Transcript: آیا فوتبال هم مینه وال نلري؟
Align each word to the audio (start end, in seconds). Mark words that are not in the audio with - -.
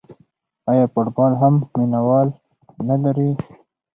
آیا 0.71 0.85
فوتبال 0.93 1.33
هم 1.41 1.55
مینه 1.77 1.99
وال 2.07 2.27
نلري؟ 2.87 3.29